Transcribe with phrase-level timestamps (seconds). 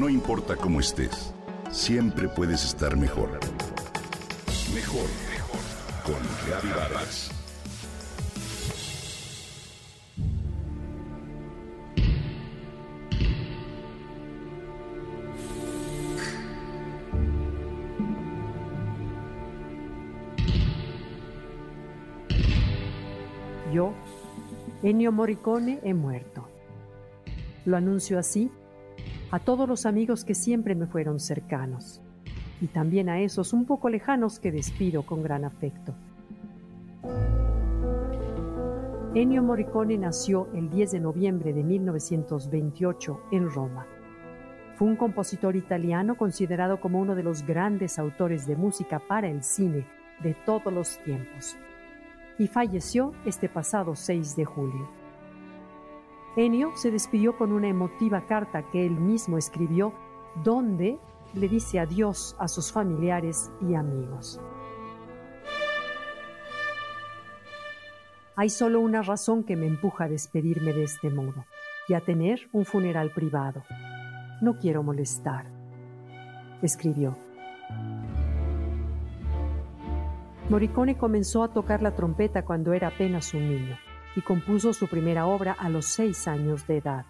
[0.00, 1.34] No importa cómo estés,
[1.70, 3.38] siempre puedes estar mejor.
[4.74, 5.60] Mejor, mejor.
[6.06, 7.30] Con Reavivadas.
[23.70, 23.92] Yo,
[24.82, 26.48] Ennio Morricone, he muerto.
[27.66, 28.50] Lo anuncio así
[29.30, 32.02] a todos los amigos que siempre me fueron cercanos
[32.60, 35.94] y también a esos un poco lejanos que despido con gran afecto.
[39.14, 43.86] Ennio Morricone nació el 10 de noviembre de 1928 en Roma.
[44.76, 49.42] Fue un compositor italiano considerado como uno de los grandes autores de música para el
[49.42, 49.86] cine
[50.22, 51.56] de todos los tiempos
[52.38, 54.99] y falleció este pasado 6 de julio.
[56.36, 59.92] Ennio se despidió con una emotiva carta que él mismo escribió
[60.44, 60.98] donde
[61.34, 64.40] le dice adiós a sus familiares y amigos.
[68.36, 71.44] Hay solo una razón que me empuja a despedirme de este modo
[71.88, 73.64] y a tener un funeral privado.
[74.40, 75.46] No quiero molestar,
[76.62, 77.16] escribió.
[80.48, 83.76] Morricone comenzó a tocar la trompeta cuando era apenas un niño
[84.16, 87.06] y compuso su primera obra a los seis años de edad.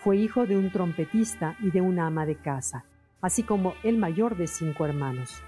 [0.00, 2.84] Fue hijo de un trompetista y de una ama de casa,
[3.20, 5.42] así como el mayor de cinco hermanos.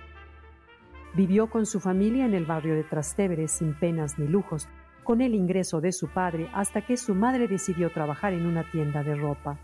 [1.15, 4.69] Vivió con su familia en el barrio de Trastevere sin penas ni lujos,
[5.03, 9.03] con el ingreso de su padre hasta que su madre decidió trabajar en una tienda
[9.03, 9.59] de ropa.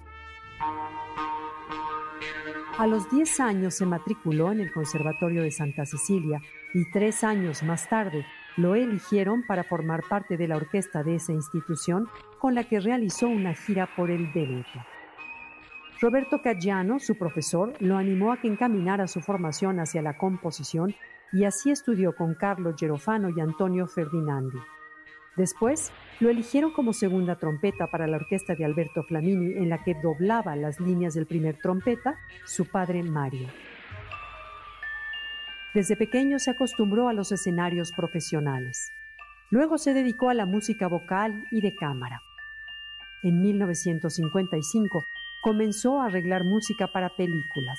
[2.78, 6.42] A los 10 años se matriculó en el Conservatorio de Santa Cecilia
[6.74, 8.26] y tres años más tarde
[8.56, 13.28] lo eligieron para formar parte de la orquesta de esa institución con la que realizó
[13.28, 14.84] una gira por el Veneto.
[16.00, 20.94] Roberto Caggiano, su profesor, lo animó a que encaminara su formación hacia la composición
[21.32, 24.58] y así estudió con Carlo Gerofano y Antonio Ferdinandi.
[25.36, 29.94] Después, lo eligieron como segunda trompeta para la orquesta de Alberto Flamini, en la que
[29.94, 33.48] doblaba las líneas del primer trompeta, su padre Mario.
[35.76, 38.92] Desde pequeño se acostumbró a los escenarios profesionales.
[39.50, 42.22] Luego se dedicó a la música vocal y de cámara.
[43.22, 45.06] En 1955
[45.42, 47.78] comenzó a arreglar música para películas.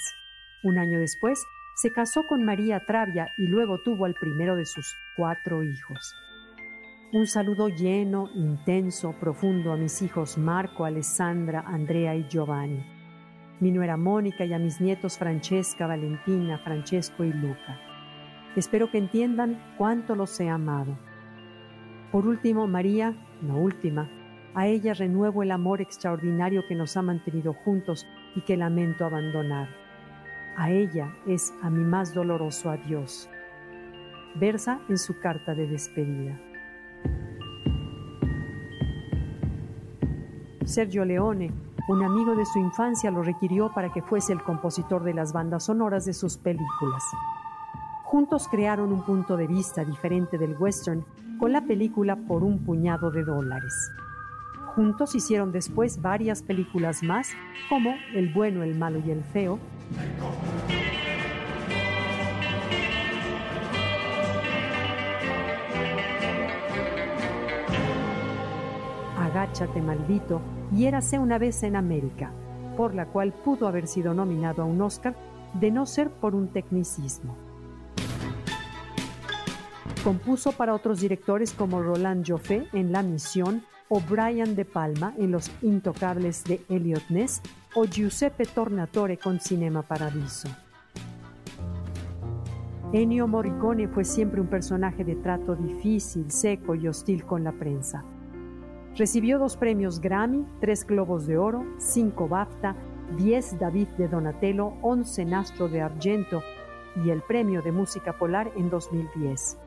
[0.62, 1.44] Un año después
[1.76, 6.14] se casó con María Travia y luego tuvo al primero de sus cuatro hijos.
[7.14, 12.86] Un saludo lleno, intenso, profundo a mis hijos Marco, Alessandra, Andrea y Giovanni,
[13.60, 17.80] mi nuera Mónica y a mis nietos Francesca, Valentina, Francesco y Luca.
[18.56, 20.98] Espero que entiendan cuánto los he amado.
[22.12, 24.10] Por último, María, no última,
[24.54, 29.70] a ella renuevo el amor extraordinario que nos ha mantenido juntos y que lamento abandonar.
[30.56, 33.30] A ella es a mi más doloroso adiós.
[34.36, 36.40] Versa en su carta de despedida.
[40.66, 41.52] Sergio Leone,
[41.88, 45.66] un amigo de su infancia, lo requirió para que fuese el compositor de las bandas
[45.66, 47.04] sonoras de sus películas.
[48.04, 51.06] Juntos crearon un punto de vista diferente del western
[51.40, 53.74] con la película Por un puñado de dólares.
[54.76, 57.30] Juntos hicieron después varias películas más,
[57.70, 59.58] como El bueno, el malo y el feo,
[69.48, 70.42] Agáchate maldito
[70.76, 72.32] y Érase una vez en América,
[72.76, 75.16] por la cual pudo haber sido nominado a un Oscar
[75.54, 77.36] de no ser por un tecnicismo.
[80.04, 85.32] Compuso para otros directores como Roland Joffé en La Misión o Brian De Palma en
[85.32, 87.42] Los Intocables de Elliot Ness
[87.74, 90.50] o Giuseppe Tornatore con Cinema Paradiso.
[92.92, 98.04] Ennio Morricone fue siempre un personaje de trato difícil, seco y hostil con la prensa.
[98.98, 102.76] Recibió dos premios Grammy, tres Globos de Oro, cinco BAFTA,
[103.16, 106.42] diez David de Donatello, once Nastro de Argento
[107.06, 109.60] y el Premio de Música Polar en 2010.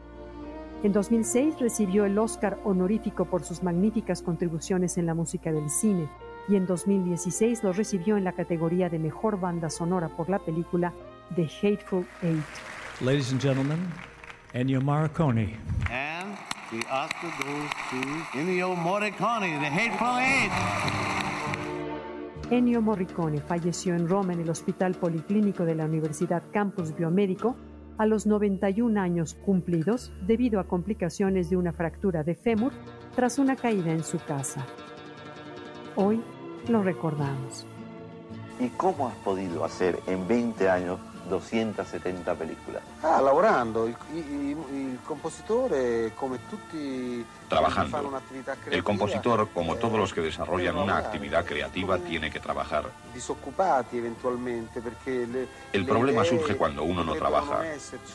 [0.82, 6.08] En 2006 recibió el Oscar honorífico por sus magníficas contribuciones en la música del cine
[6.48, 10.92] y en 2016 lo recibió en la categoría de Mejor Banda Sonora por la película
[11.36, 12.42] The Hateful Eight.
[13.00, 13.78] Ladies and gentlemen,
[14.54, 15.56] Ennio Morricone.
[16.70, 20.52] The Ennio Morricone, The Hateful Eight.
[22.52, 27.56] Ennio Morricone falleció en Roma en el Hospital Policlínico de la Universidad Campus Biomédico
[27.98, 32.72] a los 91 años cumplidos debido a complicaciones de una fractura de fémur
[33.16, 34.64] tras una caída en su casa.
[35.96, 36.22] Hoy
[36.68, 37.66] lo recordamos.
[38.60, 40.98] ¿Y cómo has podido hacer en 20 años
[41.30, 42.82] 270 películas?
[43.02, 43.88] Ah, lavorando.
[43.88, 48.20] Il, il, il compositore, come tutti Trabajando.
[48.70, 52.84] El compositor, como todos los que desarrollan una actividad creativa, tiene que trabajar.
[55.72, 57.62] El problema surge cuando uno no trabaja.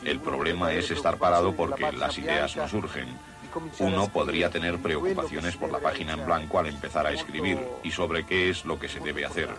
[0.03, 3.07] El problema es estar parado porque las ideas no surgen.
[3.79, 8.25] Uno podría tener preocupaciones por la página en blanco al empezar a escribir y sobre
[8.25, 9.49] qué es lo que se debe hacer.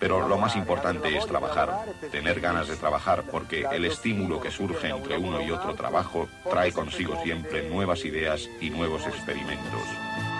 [0.00, 4.88] Pero lo más importante es trabajar, tener ganas de trabajar, porque el estímulo que surge
[4.88, 10.39] entre uno y otro trabajo trae consigo siempre nuevas ideas y nuevos experimentos.